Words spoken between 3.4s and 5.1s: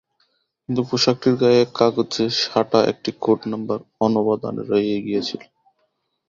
নম্বর অনবধানে রয়েই